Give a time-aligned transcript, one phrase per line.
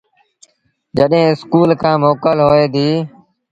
[0.97, 2.97] جڏهيݩ اسڪُول کآݩ موڪل هوئي ديٚ